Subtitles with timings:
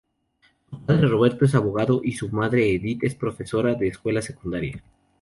[0.67, 4.83] Su padre Roberto es abogado y su madre Edit es profesora de escuela secundaria.